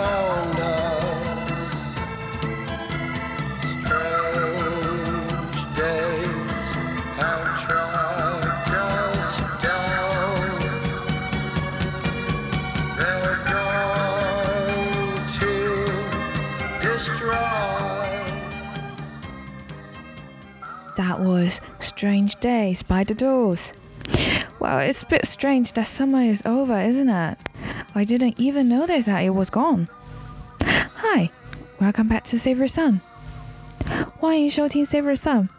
[0.00, 1.68] found us.
[3.72, 6.68] Strange days
[7.20, 9.30] have tracked us
[9.62, 10.48] down.
[12.96, 15.52] They're going to
[16.80, 17.50] destroy.
[20.96, 23.74] That was Strange Days by The Doors.
[24.58, 27.38] Well, it's a bit strange that summer is over, isn't it?
[27.93, 29.87] I didn't even notice that it was gone.
[30.97, 31.29] Hi,
[31.79, 32.99] welcome back to Save Your Sun.
[34.19, 35.49] 欢迎收听 Save Your Sun。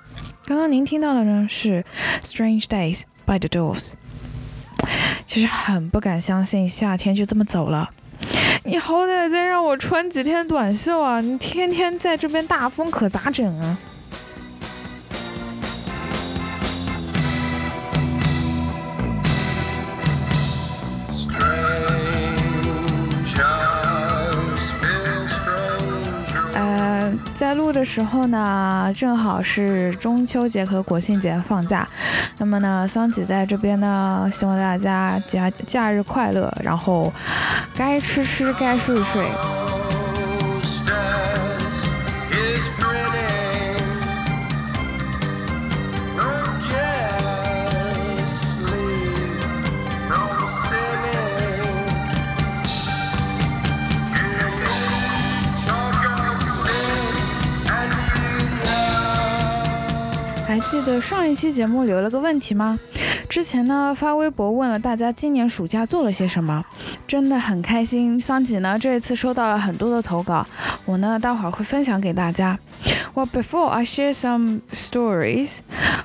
[0.44, 1.84] 刚刚您听到的呢是
[2.22, 3.92] Strange Days by The Doors。
[5.26, 7.90] 其实很不敢相信夏天就这么走了。
[8.64, 11.20] 你好歹再让我穿几天短袖啊！
[11.20, 13.78] 你天天在这边大风可咋整啊？
[27.51, 31.85] 在录的时候呢，正好是中秋节和国庆节放假。
[32.37, 37.11] 那么呢，桑姐在这边呢，希望大家假假日快乐，然后
[37.75, 39.25] 该吃吃，该睡睡。
[60.71, 62.79] 记得上一期节目留了个问题吗？
[63.27, 66.63] 之前呢发微博问了大家今年暑假做了些什么，
[67.05, 68.17] 真的很开心。
[68.17, 70.47] 桑吉呢这一次收到了很多的投稿，
[70.85, 72.57] 我呢待会儿会分享给大家。
[73.13, 75.49] Well, before I share some stories,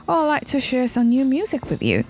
[0.06, 2.02] I'd like to share some new music with you.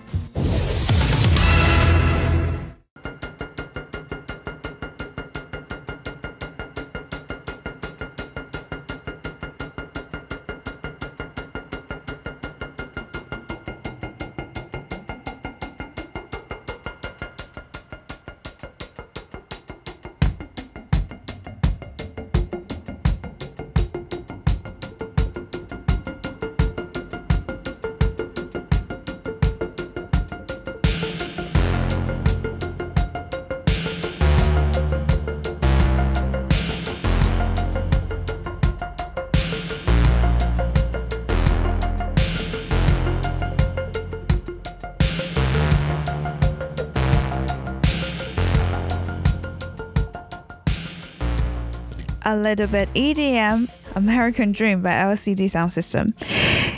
[52.26, 56.14] ，A little bit EDM, American Dream by LCD Sound System.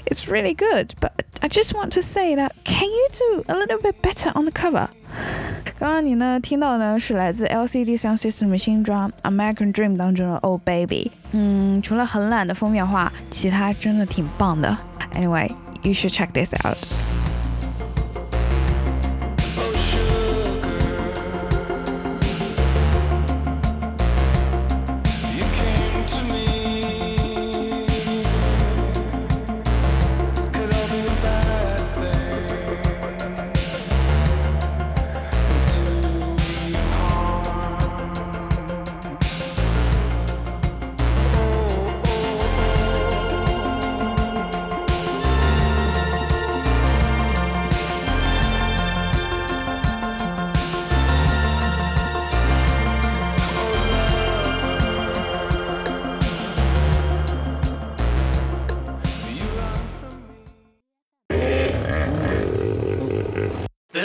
[0.06, 3.78] It's really good, but I just want to say that can you do a little
[3.78, 4.88] bit better on the cover?
[5.78, 11.10] 刚刚你呢听到呢是来自 LCD Sound System 的新装《American Dream》当中的《Oh Baby》。
[11.32, 14.76] 嗯，除了很懒的封面画，其他真的挺棒的。
[15.14, 15.50] Anyway,
[15.82, 16.76] you should check this out.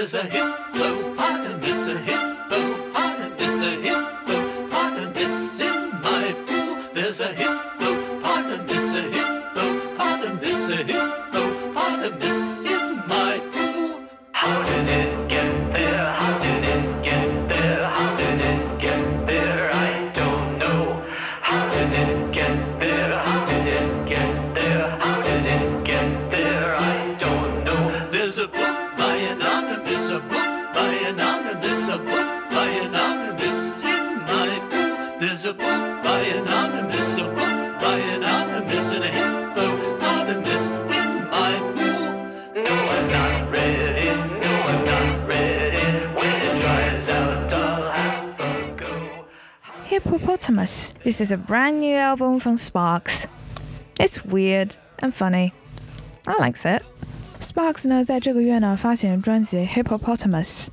[0.05, 6.77] There's a hippopotamus, a hippopotamus, a hippopotamus in my pool.
[6.93, 14.03] There's a hippopotamus, a hippopotamus, a hippopotamus in my pool.
[14.33, 15.14] How did it
[36.05, 42.63] by anonymous, a book by anonymous, and a hippopotamus in my pool.
[42.63, 43.51] No, I've not.
[43.51, 45.27] No, I've not.
[45.27, 49.25] When it dries out, I'll have a go.
[49.85, 50.93] Hippopotamus.
[51.05, 53.27] This is a brand new album from Sparks.
[53.99, 55.55] It's weird and funny.
[56.27, 56.84] I likes it.
[57.55, 60.65] Sparks 呢，在这个月呢发行专辑《Hippopotamus》，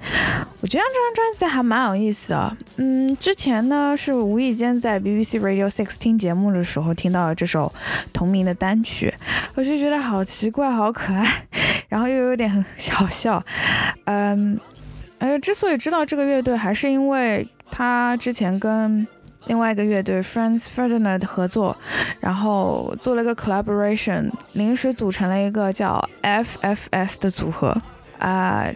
[0.62, 2.58] 我觉得这张专辑还蛮有意思的。
[2.78, 7.72] 嗯，之前呢是无意间在 BBC Radio Six 听节目的时候听到了这首
[8.12, 9.14] 同名的单曲，
[9.54, 11.46] 我就觉得好奇怪、好可爱，
[11.88, 13.44] 然后又有点很 好笑。
[14.06, 14.60] 嗯，
[15.20, 19.06] 而之所以知道这个乐队，还是因为他之前跟
[19.46, 21.76] 另外一个乐队 Franz Ferdinand 合作，
[22.22, 27.76] 然后做了个 collaboration，临时组成了一个叫 FFS 的组合。
[28.20, 28.68] 啊、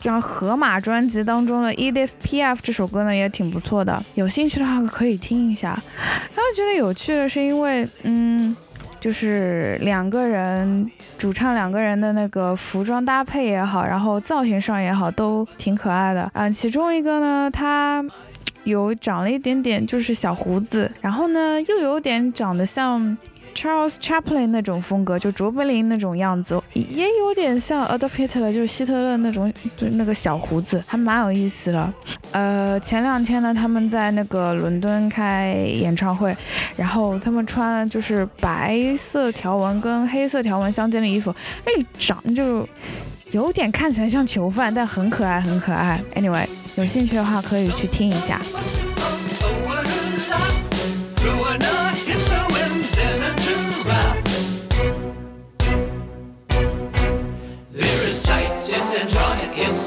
[0.00, 5.68] 这样河马专辑当中的 Edith P F 这首歌呢也挺不错的，有兴趣的话可以听一下。
[5.68, 8.56] 然后觉得有趣的是因为，嗯，
[9.00, 16.28] 就是两个人主唱两个人的那个服装搭配也好，然后造型上也好，都挺可爱的。
[16.34, 18.04] 嗯，其中一个呢，他
[18.66, 23.16] 有长了一点点就是小胡子，然后呢又有点长得像
[23.54, 31.92] Charles Chaplin 那种风格，就卓别林那种样子，也有点像 Adolf Hitler，就是希特勒那种，就那个小胡子，还蛮有意思的。
[32.32, 36.36] 呃，前两天呢，他们在那个伦敦开演唱会，
[36.76, 41.34] 然后他们穿了就是白色条纹跟黑色条纹相间的衣服，
[41.64, 42.68] 哎长就
[43.32, 46.00] 有点看起来像囚犯，但很可爱，很可爱。
[46.14, 46.46] Anyway，
[46.76, 48.40] 有兴趣的话可以去听一下。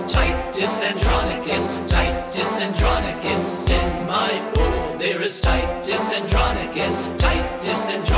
[0.09, 4.97] Titus Andronicus, Titus Andronicus in my pool.
[4.99, 8.08] There is Titus Andronicus, Titus Andronicus,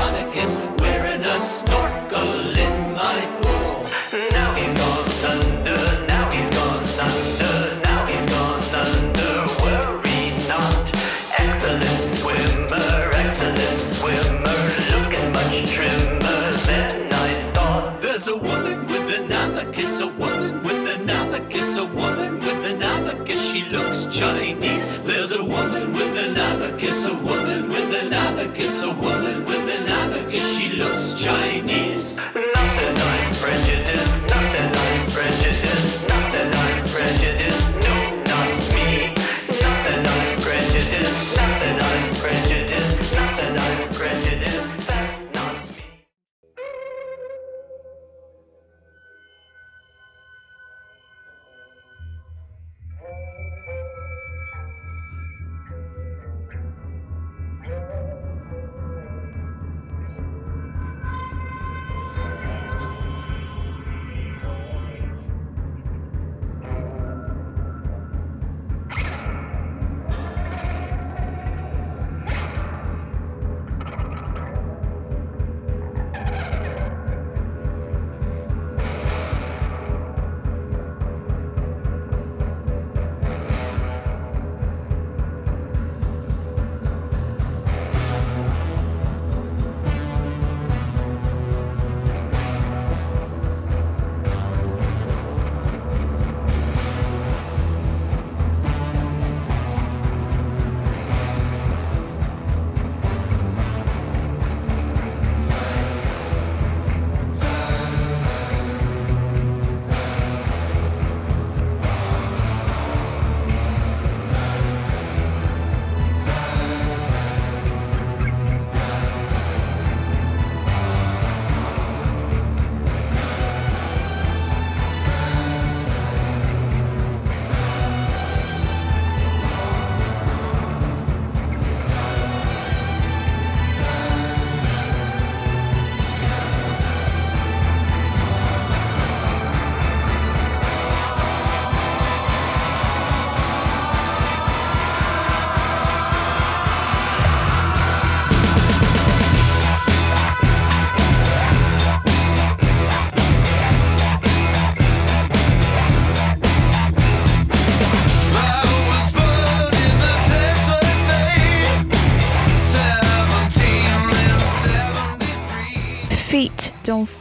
[25.34, 30.58] A woman with an abacus, a woman with an abacus, a woman with an abacus.
[30.58, 31.91] She looks Chinese.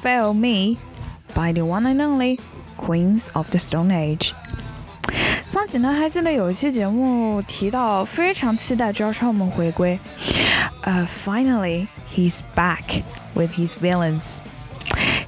[0.02, 0.76] Fail Me
[1.34, 2.38] by the one and only
[2.76, 4.32] Queens of the Stone Age。
[5.48, 9.98] 桑吉呢还记得有一期节目提到非常期待 Josh Homme 回归，
[10.82, 13.02] 呃、f i n a l l y he's back
[13.34, 14.38] with his villains。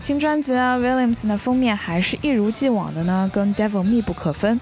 [0.00, 4.60] 新专辑呢，Williams 呢封面还是一如既往的呢，跟 Devil 密不可分。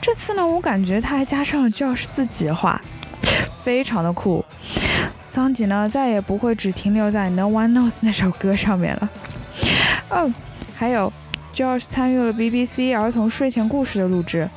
[0.00, 2.80] 这次呢，我感觉他还加上了 Josh 自己的话，
[3.64, 4.44] 非常的酷。
[5.34, 9.10] 桑吉呢再也不会只停留在 No One Knows 那首歌上面了。
[10.08, 10.32] 哦，
[10.76, 11.12] 还有
[11.52, 14.48] Josh 参与了 BBC 儿童睡前故事的录制。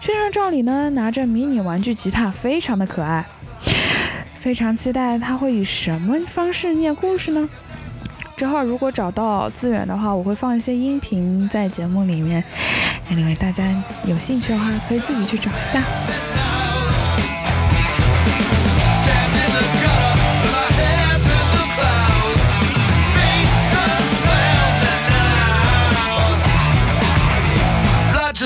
[0.00, 3.22] 宣传照里呢，拿着迷你玩具吉他，非常的可爱。
[4.40, 7.46] 非常期待他会以什么方式念故事呢？
[8.34, 12.42] 之后如果找到资源的话，我会放一些音频在节目里面。
[13.12, 13.62] Anyway，大家
[14.06, 15.82] 有兴趣的话，可以自己去找一下。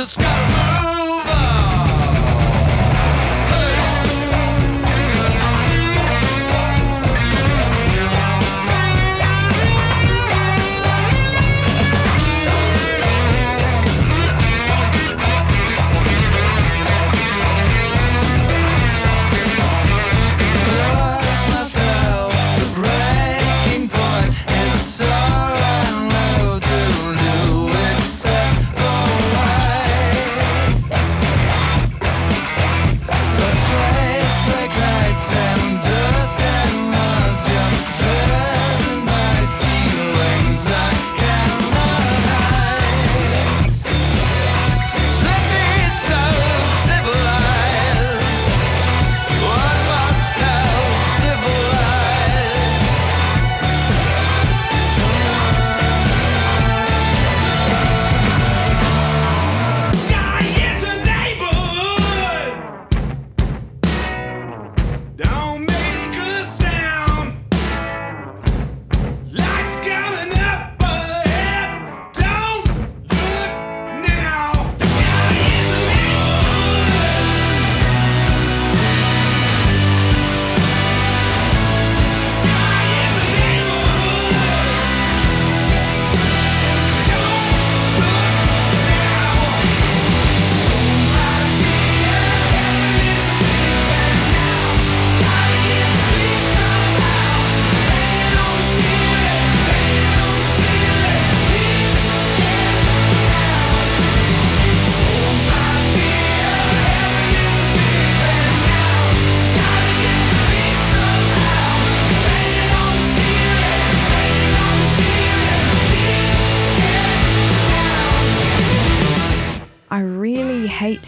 [0.08, 0.77] scatter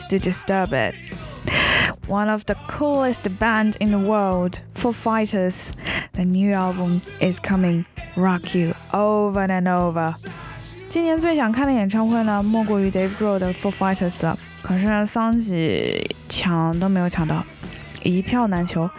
[0.09, 0.95] to disturb it.
[2.09, 5.71] One of the coolest band in the world, for Fighters.
[6.13, 7.85] The new album is coming.
[8.17, 10.15] Rock you over and over.
[10.89, 14.37] 今年最想看的演唱会呢，莫过于 Dave Grohl 的 Foo Fighters 了。
[14.63, 17.45] 可是呢，桑吉抢都没有抢到，
[18.03, 18.91] 一票难求。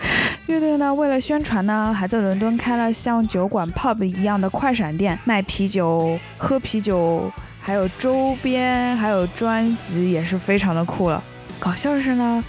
[0.47, 7.29] 乐队呢，为了宣传呢，还在伦敦开了像酒馆 pub 一样的快闪店，卖啤酒、喝啤酒，
[7.61, 11.23] 还有周边，还有专辑，也是非常的酷了。
[11.59, 12.43] 搞笑的是呢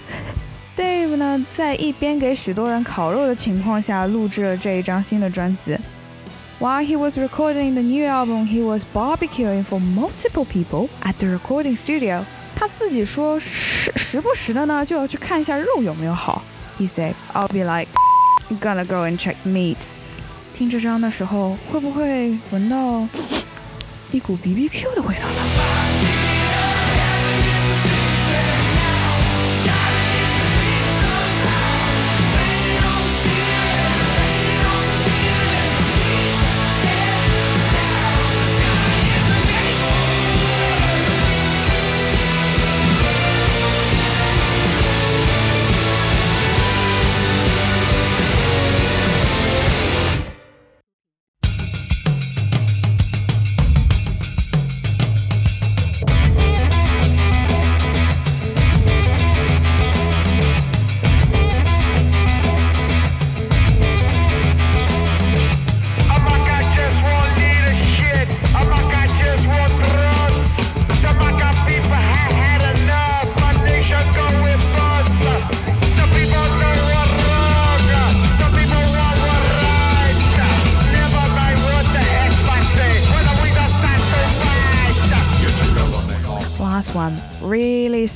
[0.76, 5.76] ，Dave 呢在一边给许多人烤肉的情况下录制了这一张新的专辑。
[6.58, 11.76] While he was recording the new album, he was barbecuing for multiple people at the recording
[11.76, 12.24] studio.
[12.54, 16.42] 他自己说时时不时的呢就要去看一下肉有没有好。
[16.78, 17.88] He said, "I'll be like,
[18.60, 19.76] gonna go and check meat."
[20.54, 23.06] 听这张的时候，会不会闻到
[24.12, 25.71] 一股 BBQ 的味道呢？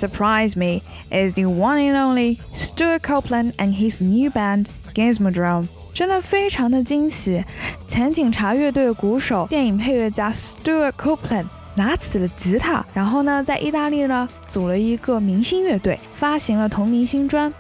[0.06, 5.68] surprised me is the one and only Stuart Copeland and his new band Gizmodrome。
[5.94, 7.44] 真的非常的惊喜，
[7.88, 17.52] 前警察乐队的鼓手、电影配乐家 Stuart Copeland 拿起了吉他，然后呢，在意大利呢组了一个明星乐队，发行了同名新专。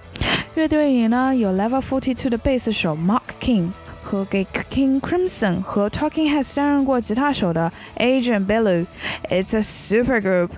[0.55, 8.45] 乐队里呢有 Level Forty Two 的贝斯手 Mark King、 和给 King Crimson 和 Talking Heads 担任过吉他手的 Adrian
[8.45, 10.49] Bellew。It's a super group，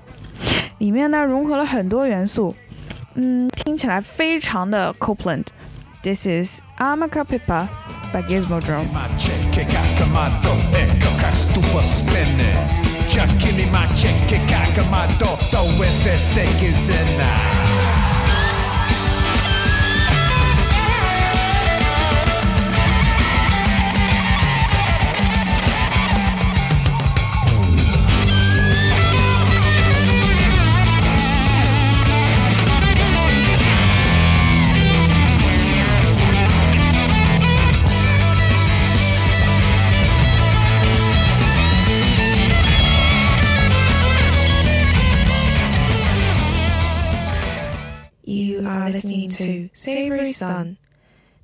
[0.79, 2.55] 里面呢融合了很多元素，
[3.15, 5.47] 嗯，听起来非常的 Copeland。
[6.03, 7.67] This is Amaka Pippa
[8.13, 8.85] by Gizmo Drum。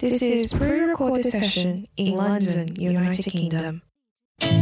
[0.04, 3.80] This is pre-recorded session in London, United Kingdom.
[4.38, 4.52] Tous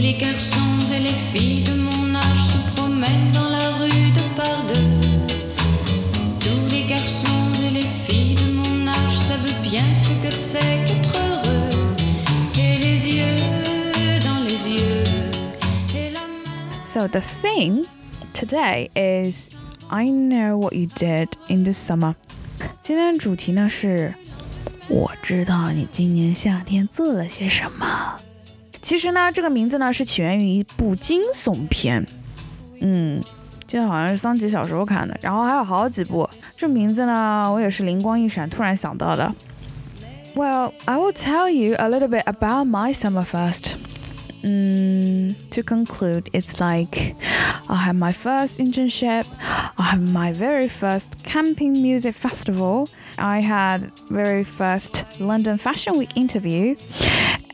[0.00, 0.58] les garçons
[0.92, 4.98] et les filles de mon âge se promènent dans la rue de par deux.
[6.40, 11.14] Tous les garçons et les filles de mon âge savent bien ce que c'est qu'être
[11.14, 11.70] heureux.
[12.58, 13.36] Et les yeux
[14.24, 15.04] dans les yeux.
[15.94, 16.82] Et la main.
[16.92, 17.86] So the theme
[18.41, 19.53] today is
[19.89, 22.15] I know what you did in the summer。
[22.81, 24.13] 今天的主题呢是
[24.87, 28.19] 我知道你今年夏天做了些什么。
[28.81, 32.07] 其实呢，这个名字呢是起源于一部惊悚片，
[32.79, 33.21] 嗯，
[33.67, 36.29] 记得好像是桑吉小时候看的，然后还有好几部。
[36.55, 39.33] 这名字呢，我也是灵光一闪，突然想到的。
[40.35, 43.73] Well, I will tell you a little bit about my summer first.
[44.42, 47.14] Mm, to conclude, it's like
[47.68, 53.92] I had my first internship, I had my very first camping music festival, I had
[54.10, 56.74] very first London Fashion Week interview,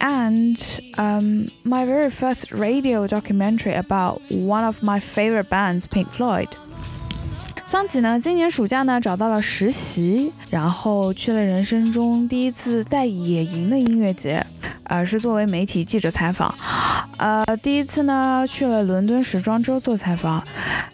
[0.00, 6.56] and um, my very first radio documentary about one of my favorite bands, Pink Floyd.
[7.68, 14.42] 桑吉呢，今年暑假呢找到了实习，然后去了人生中第一次带野营的音乐节，
[14.84, 16.54] 呃，是作为媒体记者采访，
[17.18, 20.42] 呃，第一次呢去了伦敦时装周做采访，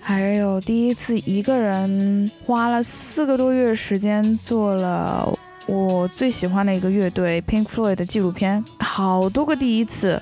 [0.01, 5.33] 还有第一次一个人花了四个多月时间做了
[5.67, 10.21] 我最喜欢的一个乐队 Pink Floyd 的纪录片，好多个第一次。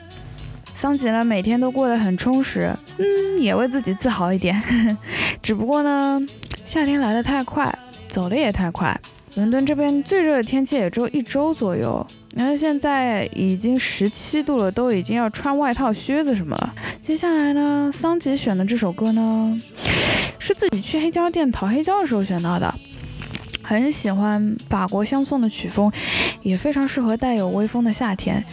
[0.83, 4.61] 桑吉呢，每天都过得很充实，嗯，也为自己自豪一点。
[5.41, 6.21] 只不过呢，
[6.67, 7.73] 夏天来得太快，
[8.09, 9.01] 走得也太快。
[9.37, 16.75] 伦敦这边最热的天气也只有一周左右，然后现在已经十七度了，都已经要穿外套、靴子什么了。
[17.01, 19.57] 接下来呢，桑吉选的这首歌呢，
[20.41, 22.75] 是自己去黑胶店淘黑胶的时候选到的。
[23.65, 25.91] 很喜欢法国香颂的曲风，
[26.43, 28.45] 也非常适合带有微风的夏天。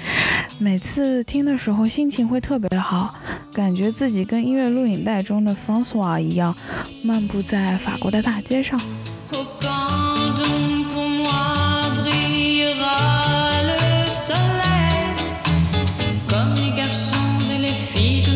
[0.62, 3.16] 每次听的时候心情会特别的好，
[3.54, 6.54] 感觉自己跟音乐录影带中的 François 一样，
[7.02, 8.78] 漫步在法国的大街上。
[9.32, 15.16] Oh, quand donc pour moi brillera le soleil
[16.28, 18.28] Comme les garçons et les filles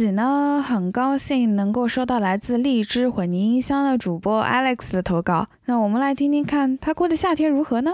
[0.00, 5.46] 桑吉呢，很高兴能够收到来自荔枝混凝音箱的主播 Alex 的投稿。
[5.66, 7.92] 那我们来听听看他过的夏天如何呢？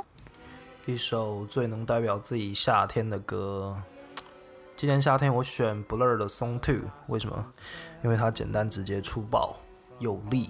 [0.84, 3.76] 一首最能代表自己夏天的歌。
[4.76, 6.74] 今年夏天我选 Blur 的《Song Two》，
[7.08, 7.44] 为什么？
[8.04, 9.56] 因为它简单直接、粗暴
[9.98, 10.48] 有力，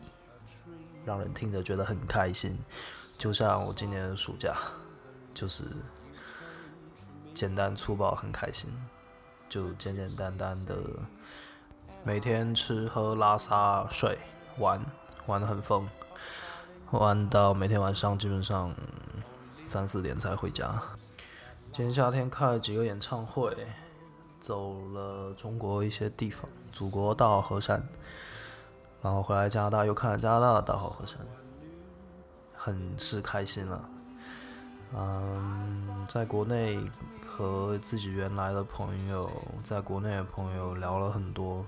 [1.07, 2.59] 让人听着觉得很开心。
[3.16, 4.55] 就像我今年的暑假，
[5.33, 5.64] 就是
[7.33, 8.69] 简单粗暴很开心，
[9.49, 10.77] 就简简单单的
[12.07, 14.16] 每天吃喝拉撒睡
[14.59, 14.81] 玩，
[15.27, 15.88] 玩的很疯，
[16.92, 18.73] 玩到每天晚上基本上
[19.64, 20.81] 三四点才回家。
[21.73, 23.53] 今年夏天看了几个演唱会，
[24.40, 27.83] 走了中国一些地方，祖国大好河山，
[29.03, 31.19] 然后回来加拿大又看了加拿大的大好河山，
[32.55, 33.85] 很是开心了。
[34.97, 36.79] 嗯，在国内
[37.27, 39.29] 和自己原来的朋友，
[39.64, 41.66] 在国内的朋友聊了很多，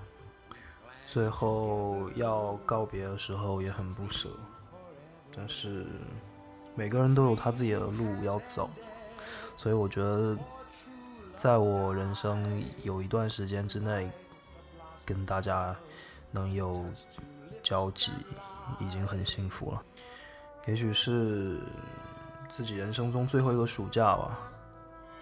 [1.09, 4.29] 最后要告别的时候也很不舍，
[5.35, 5.87] 但是
[6.75, 8.69] 每个人都有他自己的路要走，
[9.57, 10.37] 所以我觉得，
[11.35, 14.11] 在我人生有一段时间之内，
[15.07, 15.75] 跟大家
[16.31, 16.85] 能有
[17.63, 18.13] 交集，
[18.79, 19.83] 已经很幸福了。
[20.67, 21.59] 也许是
[22.51, 24.39] 自己人生中最后一个暑假吧，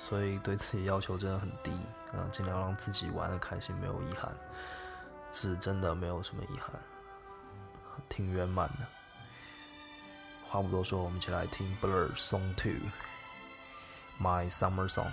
[0.01, 1.71] 所以对自己要求真的很低，
[2.13, 4.35] 嗯、尽量让自己玩的开心，没有遗憾，
[5.39, 6.81] 是真的没有什么遗憾，
[8.09, 8.87] 挺圆满的。
[10.49, 12.73] 话不多说，我们一起来听 Blur Song Two
[14.19, 15.11] My Summer Song。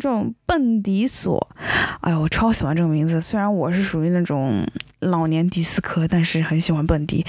[0.00, 1.48] 众笨迪索，
[2.00, 3.20] 哎呦，我超喜欢这个名字。
[3.20, 4.66] 虽然我是属于那种
[5.00, 7.24] 老年迪斯科，但是很喜欢蹦迪。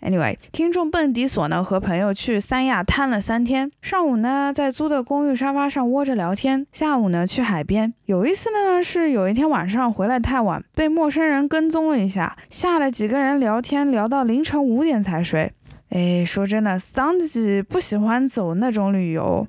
[0.00, 7.92] Anyway，听众笨迪索呢和朋友去三亚瘫了三天，上午呢在租的公寓沙发上窝着聊天，下午呢去海边。
[8.06, 15.52] 有意思的呢是有一天晚上回来太晚，被陌生人跟踪了一下，吓得几个人聊天聊到凌晨五点才睡。
[15.90, 19.46] 哎，说真的，桑吉不喜欢走那种旅游，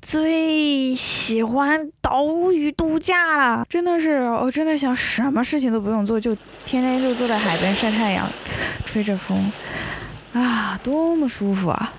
[0.00, 8.30] 最喜欢岛屿度假了，真的是，我真的想什么事情都不用做，就天天就坐在海边晒太阳，
[8.86, 9.52] 吹着风，
[10.32, 11.92] 啊，多么舒服啊！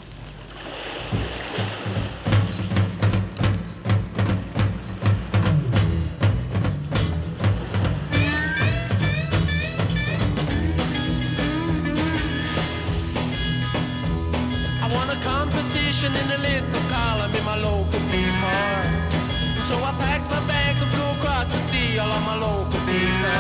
[16.03, 19.63] Competition in a little column in my local paper.
[19.63, 23.39] So I packed my bags and flew across the sea all on my local paper.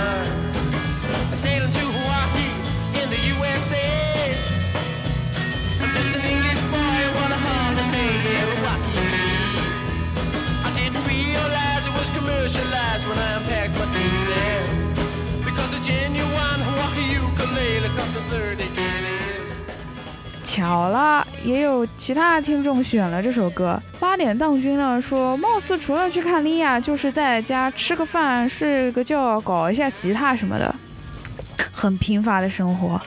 [1.31, 2.49] I sailed into Hawaii
[3.01, 3.83] in the USA.
[5.81, 9.33] I'm just an English boy, what a holiday in Waikiki.
[10.63, 14.67] I didn't realize it was commercialized when I unpacked my pieces.
[15.43, 19.12] Because the genuine Hawaii ukulele cost me 30 guineas.
[20.53, 23.81] 巧了，也有其他听众选了这首歌。
[23.99, 30.75] 八点档君呢说，貌似除了去看莉亚，就是在家吃个饭、睡个觉、搞一下吉他什么的，
[31.71, 33.01] 很贫乏的生活。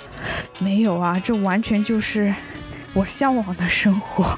[0.58, 2.34] 没有啊，这完全就是
[2.92, 4.36] 我向往的生活，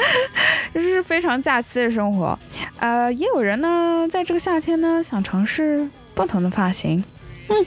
[0.72, 2.38] 这是非常假期的生活。
[2.78, 7.04] 呃，也有人呢，在这个夏天呢，想尝试不同的发型，
[7.48, 7.66] 嗯，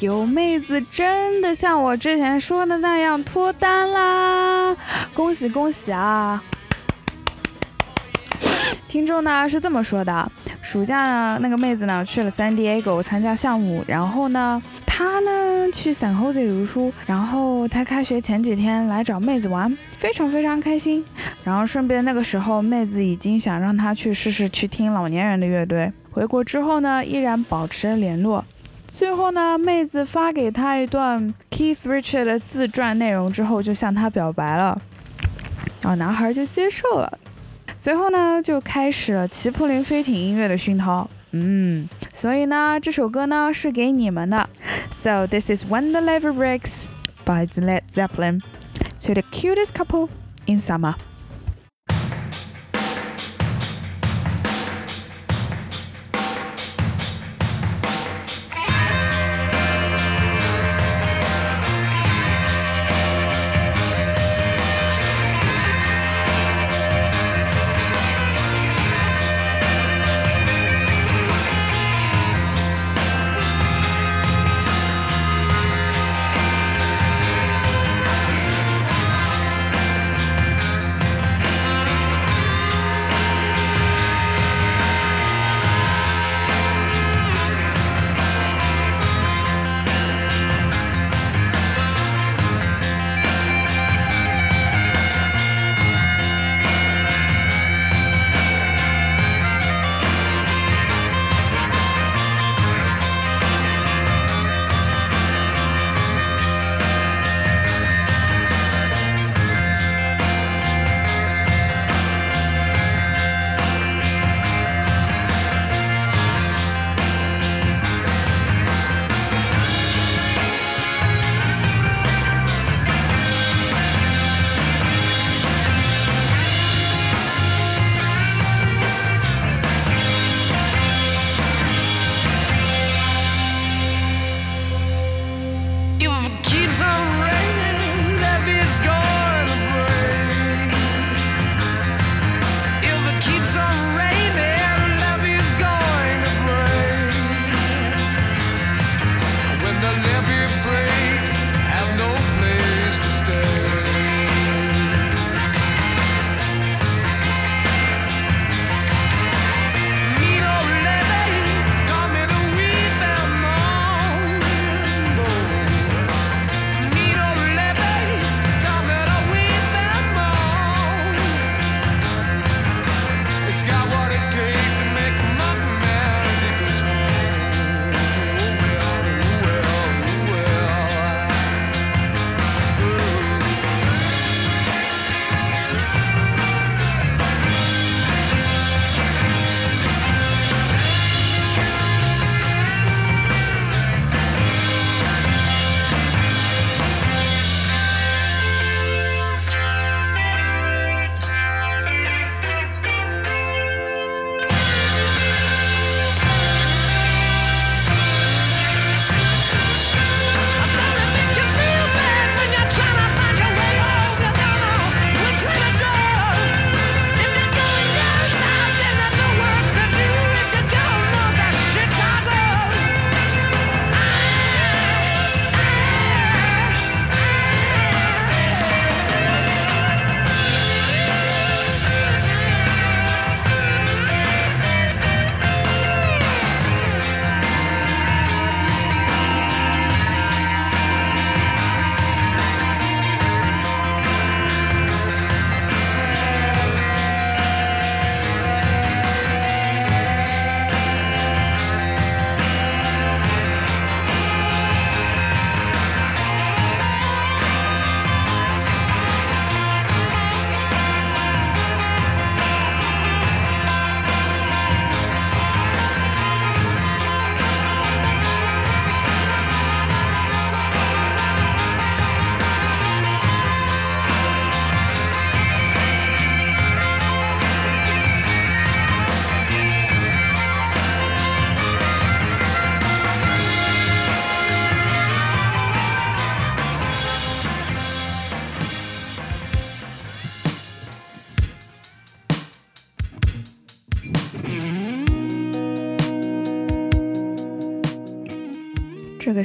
[0.00, 4.76] 有妹子真的像我之前说的那样脱单啦！
[5.12, 6.40] 恭喜恭喜啊！
[8.86, 10.30] 听众呢是这么说的：
[10.62, 21.04] 暑假呢，那个妹子呢去了 San Diego 参加项目，然后呢，她呢去 San Jose 读书，然后她开学前几天来找妹子玩，非常非常开心。
[21.42, 25.92] 然后顺便那个时候，妹子已经想让她去试试去听老年人的乐队。
[26.12, 28.44] 回国之后呢，依然保持联络。
[28.88, 34.80] 最后呢，妹子发给他一段 Keith Richard 的自传内容之后，就向他表白了，
[35.82, 37.18] 然后男孩就接受了。
[37.76, 41.08] 随后呢，就开始了齐柏林飞艇音乐的熏陶。
[41.30, 44.48] 嗯，所以呢，这首歌呢是给你们的。
[44.90, 46.86] So this is When the Lever Breaks
[47.24, 48.40] by the Led Zeppelin
[49.02, 50.08] to the cutest couple
[50.46, 50.94] in summer.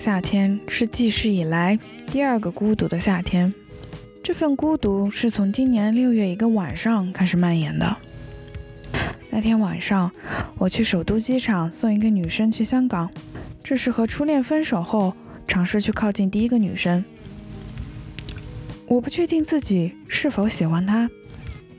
[0.03, 3.53] 夏天是记事以来第二个孤独的夏天。
[4.21, 7.95] 这份孤独是从今年六月一个晚上开始蔓延的。
[9.29, 10.11] 那天晚上，
[10.57, 13.09] 我去首都机场送一个女生去香港，
[13.63, 15.15] 这是和初恋分手后
[15.47, 17.05] 尝试去靠近第一个女生。
[18.87, 21.09] 我不确定自己是否喜欢她，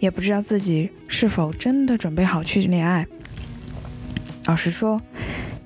[0.00, 3.06] 也不知道自己是否真的准备好去恋爱。
[4.46, 4.98] 老实说，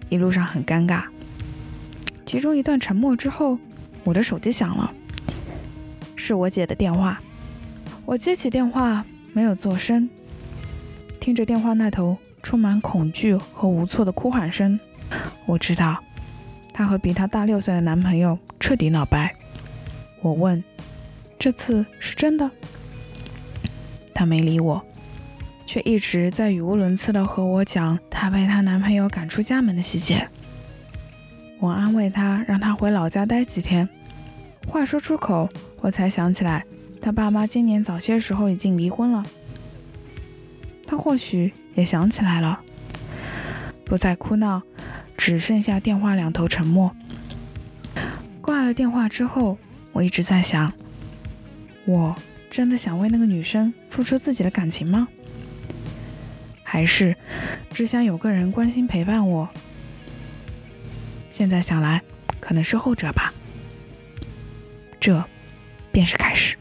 [0.09, 1.05] 一路上很尴尬。
[2.29, 3.59] 其中一段沉默之后，
[4.05, 4.93] 我的手机响了，
[6.15, 7.19] 是我姐的电话。
[8.05, 10.11] 我接起电话，没有做声，
[11.19, 14.79] 听着电话那头充满恐惧和无措的哭喊声，
[15.47, 15.97] 我知道
[16.75, 19.35] 她和比她大六岁的男朋友彻底闹掰。
[20.21, 20.63] 我问
[21.41, 22.51] ：“这次是真的？”
[24.13, 24.85] 她没理我，
[25.65, 30.29] 却一直在语无伦次地和我讲她被她男朋友赶出家门的细节。
[31.61, 33.89] 我安慰他，让他回老家待几天。
[34.67, 35.49] 话说出口，
[35.81, 36.65] 我才想起来，
[37.01, 39.25] 他爸妈今年早些时候已经离婚了。
[40.87, 42.61] 他或许也想起来了，
[43.85, 44.63] 不再哭闹，
[45.17, 46.95] 只剩下电话两头沉默。
[48.41, 49.59] 挂了电话之后，
[49.93, 50.73] 我一直在想，
[51.85, 52.15] 我
[52.51, 55.09] 真的想为那个女生付出自己的感情吗？
[56.63, 57.17] 还是
[57.71, 59.49] 只想有个人关心陪伴我？
[61.39, 62.03] 现在想来，
[62.41, 63.33] 可能是后者吧。
[64.99, 65.23] 这
[65.93, 66.57] 便是开始。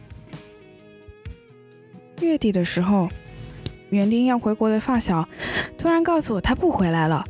[2.21, 3.09] 月底的时候，
[3.89, 5.27] 园丁要回国的发小
[5.79, 7.25] 突然告诉我他不回来了。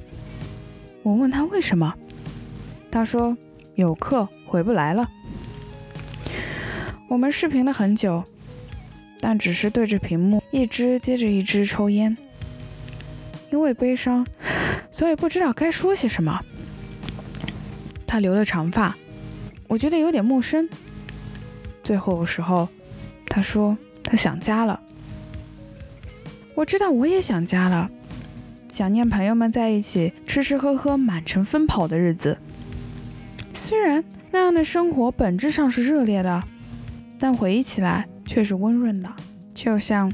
[1.03, 1.95] 我问他为什么，
[2.91, 3.37] 他说
[3.75, 5.09] 有课回不来了。
[7.07, 8.21] 我们视频了很久，
[9.21, 12.17] 但只是对着屏幕一支接着一支抽烟。
[13.51, 14.27] 因为悲伤，
[14.91, 16.43] 所以不知道该说些什么。
[18.07, 18.95] 他留了长发，
[19.67, 20.67] 我觉得有点陌生。
[21.83, 22.67] 最后的时候，
[23.27, 24.79] 他说他想家了。
[26.55, 27.91] 我知道我也想家了，
[28.71, 32.37] 想念朋友们在一起吃吃喝喝、满城奔跑的日子。
[33.53, 36.43] 虽然那样的生活本质上是热烈的，
[37.19, 39.09] 但回忆起来却是温润的，
[39.53, 40.11] 就像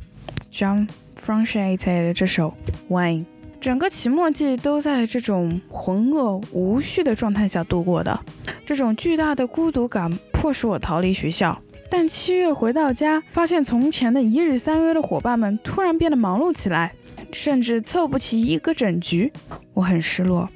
[0.51, 0.89] John
[1.25, 2.53] Frusciante 的这首
[2.93, 3.21] 《Wine》。
[3.63, 8.19] 整个期末季都在这种浑噩无序的状态下度过的，
[8.65, 11.57] 这种巨大的孤独感迫使我逃离学校。
[11.89, 16.93] 但七月回到家，发现从前的一日三约的伙伴们突然变得忙碌起来，
[17.31, 19.31] 甚至凑不齐一个整局，
[19.73, 20.49] 我很失落。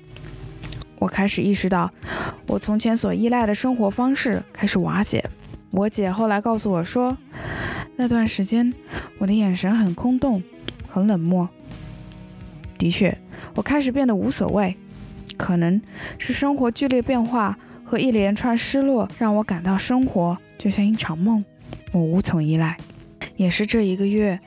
[0.99, 1.89] 我开始意识到，
[2.45, 5.23] 我从前所依赖的生活方式开始瓦解。
[5.71, 7.17] 我姐后来告诉我说，
[7.95, 8.73] 那段时间
[9.17, 10.43] 我的眼神很空洞，
[10.89, 11.47] 很冷漠。
[12.77, 13.17] 的确，
[13.55, 14.75] 我开始变得无所谓。
[15.35, 15.79] 可能
[16.17, 21.43] 是生活剧烈变化和一连串失落，让我感到生活就像一场梦，
[21.91, 22.75] 我无从依赖。
[23.35, 24.39] 也是这一个月，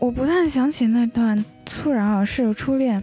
[0.00, 3.00] 我不但想起那段猝然而逝的初恋，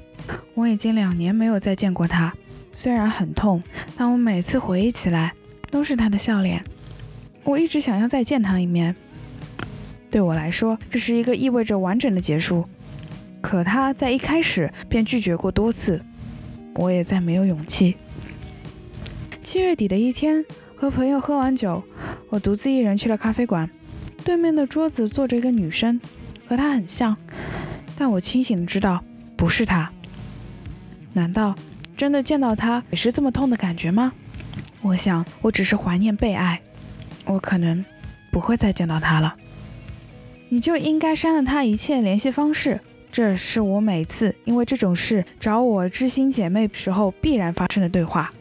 [0.53, 2.33] 我已经两年没有再见过他。
[2.73, 3.63] 虽然很痛，
[3.95, 5.33] 但我每次回忆起来，
[5.71, 6.61] 都是他的笑脸。
[7.45, 8.93] 我一直想要再见他一面。
[10.11, 12.67] 对我来说，这是一个意味着完整的结束。
[13.43, 16.01] 可他在一开始便拒绝过多次，
[16.75, 17.97] 我也再没有勇气。
[19.43, 20.43] 七月底的一天，
[20.77, 21.83] 和朋友喝完酒，
[22.29, 23.69] 我独自一人去了咖啡馆。
[24.23, 25.99] 对面的桌子坐着一个女生，
[26.47, 27.15] 和她很像，
[27.97, 29.03] 但我清醒的知道
[29.35, 29.91] 不是她。
[31.11, 31.53] 难道
[31.97, 34.13] 真的见到她也是这么痛的感觉吗？
[34.81, 36.61] 我想，我只是怀念被爱，
[37.25, 37.83] 我可能
[38.31, 39.35] 不会再见到她了。
[40.47, 42.79] 你就应该删了她一切联系方式。
[43.13, 48.33] 这是我每次因为这种事找我知心姐妹时候必然发生的对话。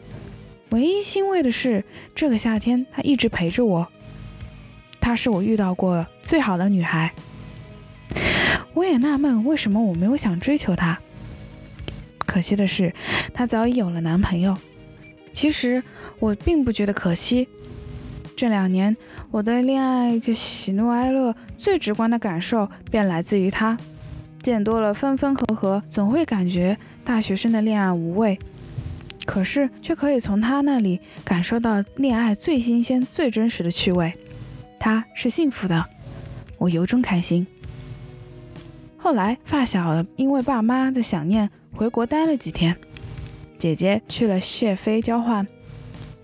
[0.71, 1.85] 唯一欣慰的是，
[2.15, 3.87] 这个夏天她一直陪着我。
[4.99, 7.13] 她是我遇到过最好的女孩。
[8.73, 10.97] 我也纳闷，为什么我没有想追求她？
[12.25, 12.91] 可惜的是，
[13.31, 14.57] 她早已有了男朋友。
[15.33, 15.83] 其实
[16.17, 17.47] 我并不觉得可惜。
[18.35, 18.97] 这两年，
[19.29, 23.77] 我对恋爱的喜怒哀乐最直观的感受便来自于她。
[24.43, 28.37] 见多了分分合合，总会感觉大学生的恋爱无味，
[29.25, 34.13] 可是却可以从他那里感受到恋爱最新鲜、最真实的趣味。
[34.77, 35.85] 他是幸福的，
[36.57, 37.47] 我由衷开心。
[38.97, 42.75] 后来发小因为爸妈的想念回国待了几天，
[43.57, 45.47] 姐姐去了谢飞交换，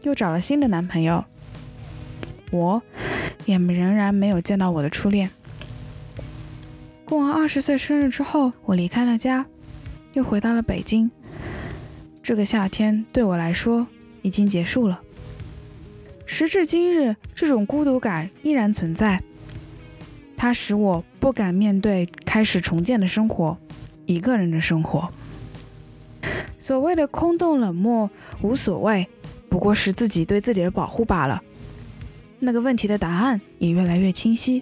[0.01, 1.24] 又找了新的男朋友，
[2.51, 2.82] 我
[3.45, 5.30] 也仍然没有见到我的初恋。
[7.10, 9.43] 过完二十岁生日之后，我离开了家，
[10.14, 11.10] 又回到了北京。
[12.22, 13.88] 这个夏天对我来说
[14.22, 15.01] 已经结束了。
[16.28, 19.24] 时至今日，这种孤独感依然存在，
[20.38, 23.57] 它使我不敢面对开始重建的生活，
[24.05, 25.12] 一个人的生活。
[26.60, 28.07] 所谓的空洞冷漠
[28.43, 29.07] 无所谓，
[29.49, 31.41] 不过是自己对自己的保护罢了。
[32.38, 34.62] 那个问题的答案也越来越清晰。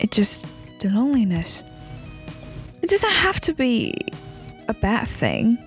[0.00, 0.46] It just
[0.80, 1.62] the loneliness.
[2.82, 3.94] It doesn't have to be
[4.68, 5.58] a bad thing.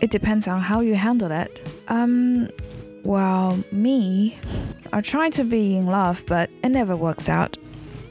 [0.00, 1.66] It depends on how you handle it.
[1.88, 2.48] Um,
[3.04, 4.38] well, me,
[4.92, 7.56] I try to be in love, but it never works out.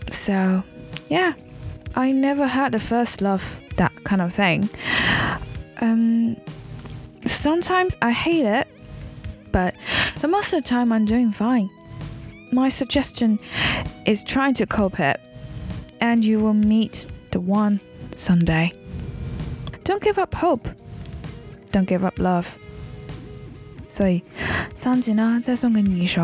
[0.09, 0.63] So,
[1.09, 1.34] yeah,
[1.95, 3.43] I never had the first love,
[3.78, 4.70] that kind of thing.
[5.82, 6.36] Um,
[7.26, 8.67] sometimes I hate it,
[9.51, 9.76] but
[10.22, 11.70] the most of the time I'm doing fine.
[12.51, 13.39] My suggestion
[14.05, 15.20] is trying to cope it,
[16.01, 17.80] and you will meet the one
[18.16, 18.72] someday.
[19.84, 20.68] Don't give up hope.
[21.72, 22.47] Don't give up love.
[23.88, 24.22] 所以，
[24.74, 26.22] 桑吉呢，再送给你一首《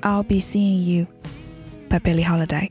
[0.00, 2.70] I'll Be Seeing You》by Billie Holiday。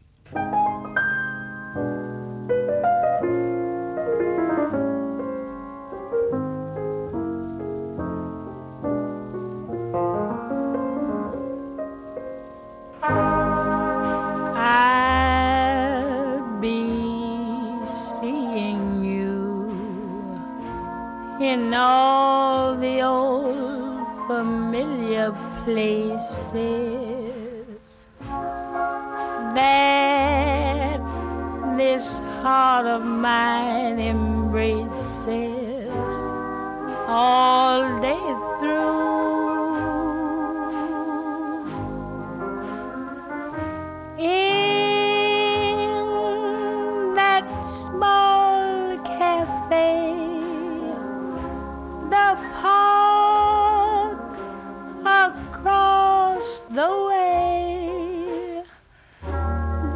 [56.81, 58.63] The way,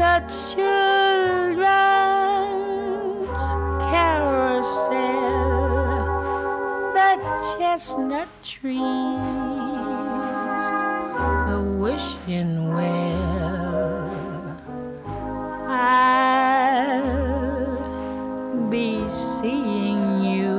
[0.03, 0.15] the
[0.53, 1.65] children's
[3.89, 4.93] carousel,
[6.99, 7.11] the
[7.57, 8.83] chestnut trees,
[11.49, 14.13] the wishing well.
[15.67, 17.09] I'll
[18.69, 19.09] be
[19.41, 20.03] seeing
[20.37, 20.57] you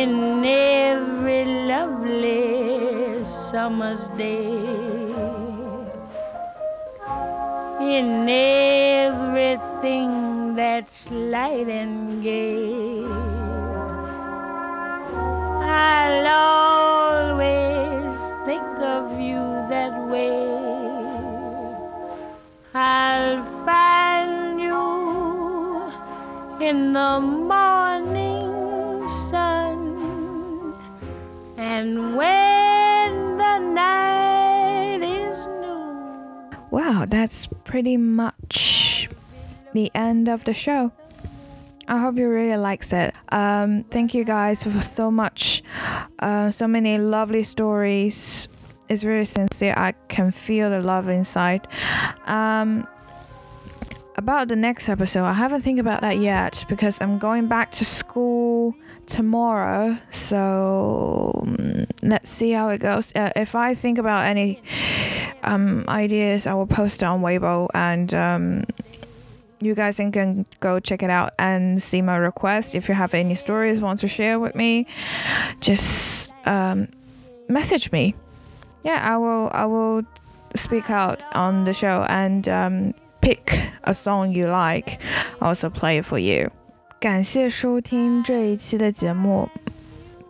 [0.00, 0.85] in lovely
[3.56, 4.44] summer's day,
[7.96, 10.10] in everything
[10.54, 13.02] that's light and gay.
[15.88, 16.28] I'll
[17.32, 19.40] always think of you
[19.72, 20.36] that way.
[22.74, 24.84] I'll find you
[26.60, 27.75] in the morning
[36.96, 39.10] Wow, that's pretty much
[39.74, 40.92] the end of the show.
[41.86, 43.14] I hope you really likes it.
[43.28, 45.62] Um, thank you guys for so much,
[46.20, 48.48] uh, so many lovely stories.
[48.88, 49.74] It's really sincere.
[49.76, 51.68] I can feel the love inside.
[52.24, 52.88] Um,
[54.16, 57.84] about the next episode, I haven't think about that yet because I'm going back to
[57.84, 58.74] school
[59.04, 59.98] tomorrow.
[60.10, 63.12] So mm, let's see how it goes.
[63.14, 64.62] Uh, if I think about any
[65.43, 68.13] um, ideas, I will post it on Weibo and.
[68.13, 68.63] Um,
[69.63, 72.73] you guys can- can go check it out and see my request.
[72.73, 74.87] If you have any stories want to share with me,
[75.59, 76.87] just um,
[77.47, 78.15] message me.
[78.83, 79.51] Yeah, I will.
[79.53, 80.01] I will
[80.55, 84.99] speak out on the show and um, pick a song you like.
[85.39, 86.49] Also play it for you.
[86.99, 89.47] 感谢收听这一期的节目。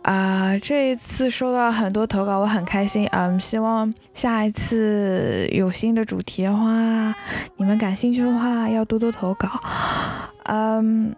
[0.07, 3.05] 啊、这一次收到很多投稿，我很开心。
[3.07, 7.13] 嗯，希望下一次有新的主题的话，
[7.57, 9.49] 你们感兴趣的话要多多投稿。
[10.45, 11.13] 嗯，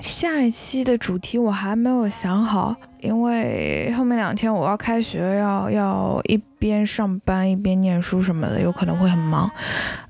[0.00, 9.50] 下一期的主题我还没有想好，因为后面两天我要开学，要要一边上班一边念书什么的，有可能会很忙。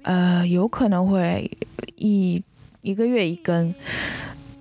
[0.03, 1.51] 呃，有可能会
[1.97, 2.41] 一
[2.83, 3.75] 一个月一更，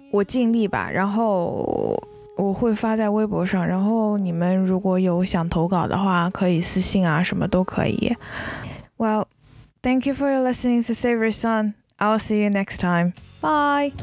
[0.10, 0.90] 我尽力吧。
[0.92, 1.96] 然后
[2.36, 8.16] 我会发在微博上，然后你们如果有想投稿的话，可以私信啊，什么都可以。
[8.98, 9.26] Well,
[9.82, 11.74] thank you for your listening to Savory Sun.
[11.98, 13.14] I'll see you next time.
[13.42, 13.94] Bye.